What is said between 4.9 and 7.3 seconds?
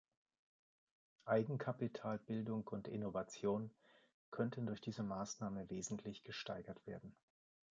Maßnahme wesentlich gesteigert werden.